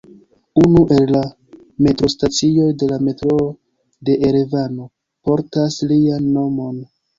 Unu 0.59 0.79
el 0.95 1.11
la 1.15 1.19
metrostacioj 1.87 2.65
de 2.85 2.89
la 2.93 2.99
metroo 3.09 3.47
de 4.11 4.17
Erevano 4.33 4.91
portas 5.31 5.81
lian 5.95 6.29
nomon. 6.35 6.85